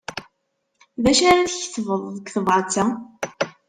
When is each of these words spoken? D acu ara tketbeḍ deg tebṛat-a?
D 1.03 1.05
acu 1.11 1.23
ara 1.31 1.51
tketbeḍ 1.51 2.01
deg 2.15 2.27
tebṛat-a? 2.33 2.85